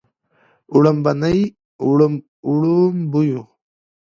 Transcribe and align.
وړومبني 0.75 1.39
وړومبيو 2.45 3.41